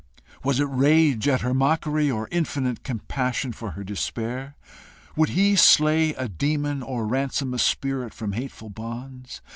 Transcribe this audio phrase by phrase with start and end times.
[0.43, 4.55] Was it rage at her mockery, or infinite compassion for her despair?
[5.15, 9.43] Would he slay a demon, or ransom a spirit from hateful bonds?